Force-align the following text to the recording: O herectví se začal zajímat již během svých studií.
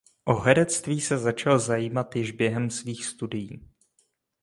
O 0.25 0.39
herectví 0.43 1.01
se 1.01 1.17
začal 1.17 1.59
zajímat 1.59 2.15
již 2.15 2.31
během 2.31 2.69
svých 2.69 3.05
studií. 3.05 3.69